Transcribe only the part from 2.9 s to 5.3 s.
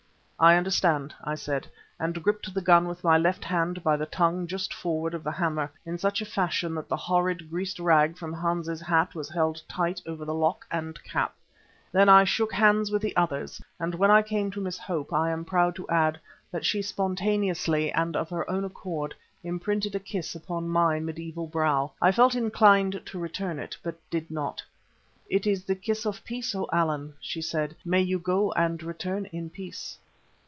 my left hand by the tongue just forward of the